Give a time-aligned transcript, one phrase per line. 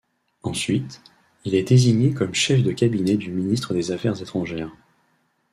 [0.41, 0.99] Ensuite,
[1.45, 4.71] il est désigné comme chef de cabinet du ministre des Affaires étrangères.